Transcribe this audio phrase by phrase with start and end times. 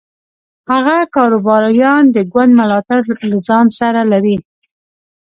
[0.71, 3.01] هغه کاروباریان د ګوند ملاتړ
[3.31, 4.37] له ځان سره لري.